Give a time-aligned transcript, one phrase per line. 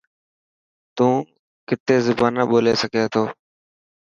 [0.95, 1.07] تو
[1.67, 3.23] ڪتي زبانا ٻولي سگھي ٿو.